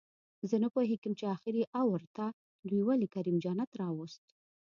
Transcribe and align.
زه 0.49 0.55
نپوهېږم 0.63 1.13
چې 1.19 1.25
اخري 1.35 1.63
اوور 1.79 2.01
ته 2.15 2.25
دوئ 2.69 2.81
ولې 2.87 3.07
کریم 3.15 3.37
جنت 3.43 3.69
راووست 3.79 4.25